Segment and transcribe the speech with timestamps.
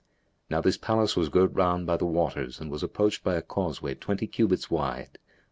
[0.49, 3.93] Now this palace was girt round by the waters and was approached by a causeway
[3.93, 5.19] twenty cubits wide.